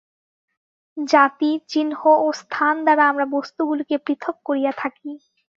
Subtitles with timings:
[0.97, 1.91] জাতি, চিহ্ন
[2.17, 5.09] ও স্থান দ্বারা আমরা বস্তুগুলিকে পৃথক করিয়া থাকি।